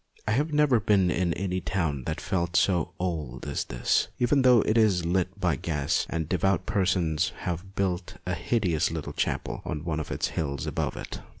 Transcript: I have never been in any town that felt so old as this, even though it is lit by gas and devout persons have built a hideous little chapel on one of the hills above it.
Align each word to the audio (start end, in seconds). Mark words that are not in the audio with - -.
I 0.27 0.31
have 0.31 0.51
never 0.51 0.79
been 0.79 1.11
in 1.11 1.31
any 1.35 1.61
town 1.61 2.05
that 2.07 2.19
felt 2.19 2.55
so 2.55 2.95
old 2.97 3.45
as 3.45 3.65
this, 3.65 4.07
even 4.17 4.41
though 4.41 4.61
it 4.63 4.75
is 4.75 5.05
lit 5.05 5.39
by 5.39 5.55
gas 5.55 6.07
and 6.09 6.27
devout 6.27 6.65
persons 6.65 7.31
have 7.41 7.75
built 7.75 8.15
a 8.25 8.33
hideous 8.33 8.89
little 8.89 9.13
chapel 9.13 9.61
on 9.63 9.83
one 9.85 9.99
of 9.99 10.07
the 10.07 10.31
hills 10.31 10.65
above 10.65 10.97
it. 10.97 11.21